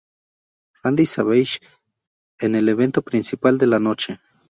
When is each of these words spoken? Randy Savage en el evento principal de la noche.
Randy 0.81 1.05
Savage 1.05 1.59
en 2.39 2.55
el 2.55 2.69
evento 2.69 3.03
principal 3.03 3.59
de 3.59 3.67
la 3.67 3.77
noche. 3.77 4.19